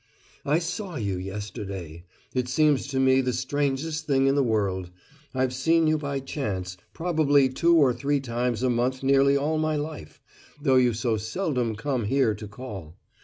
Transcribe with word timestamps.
"I 0.47 0.57
saw 0.57 0.95
You 0.95 1.17
yesterday! 1.19 2.05
It 2.33 2.47
seems 2.47 2.87
to 2.87 2.99
me 2.99 3.21
the 3.21 3.33
strangest 3.33 4.07
thing 4.07 4.25
in 4.25 4.33
the 4.33 4.41
world. 4.41 4.89
I've 5.35 5.53
seen 5.53 5.85
you 5.85 5.99
by 5.99 6.21
chance, 6.21 6.75
probably 6.91 7.49
two 7.49 7.75
or 7.75 7.93
three 7.93 8.19
times 8.19 8.63
a 8.63 8.71
month 8.71 9.03
nearly 9.03 9.37
all 9.37 9.59
my 9.59 9.75
life, 9.75 10.19
though 10.59 10.77
you 10.77 10.93
so 10.93 11.17
seldom 11.17 11.75
come 11.75 12.05
here 12.05 12.33
to 12.33 12.47
call. 12.47 12.95